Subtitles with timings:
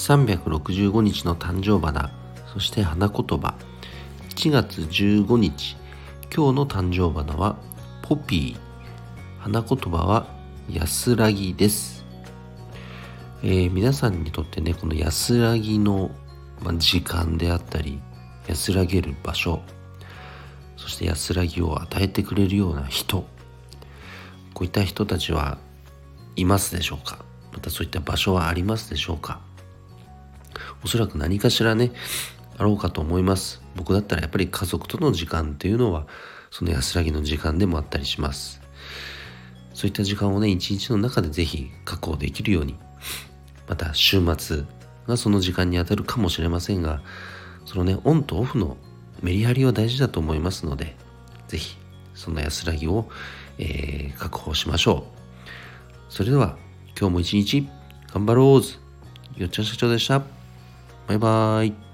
[0.00, 2.10] 365日の誕生花
[2.54, 3.54] そして花言葉。
[4.30, 5.76] 1月15日
[6.34, 7.56] 今日の誕生花は
[8.00, 9.40] ポピー。
[9.40, 10.26] 花言葉は
[10.70, 12.06] 安らぎです、
[13.42, 16.10] えー、皆さんにとってねこの安らぎの、
[16.78, 18.00] 時間であったり
[18.48, 19.62] 安らげる場所
[20.78, 23.26] そして安らぎを与えてくれるような人
[24.54, 25.58] こういった人たちは
[26.36, 27.22] いますでしょうか？
[27.52, 29.49] またそういった場所はありますでしょうか？
[30.82, 31.92] おそらく何かしらね
[32.56, 33.62] あろうかと思います。
[33.76, 36.06] 僕だったらやっぱり家族との時間っていうのは
[36.50, 38.60] その安らぎの時間でもあったりします。
[39.72, 42.76] そういった時間をね一日の中でぜひ確保できるように
[43.68, 44.64] また週末
[45.06, 47.00] がその時間にあたるかもしれませんが
[47.64, 48.76] そのねオンとオフの
[49.22, 50.96] メリハリは大事だと思いますので
[51.48, 51.76] ぜひ
[52.14, 53.08] その安らぎを、
[53.58, 55.06] えー、確保しましょ
[56.08, 56.12] う。
[56.12, 56.58] それでは
[56.98, 57.68] 今日も一日
[58.12, 58.76] 頑張ろうず
[59.36, 60.39] よっちゃん社長でした。
[61.10, 61.89] バイバーイ。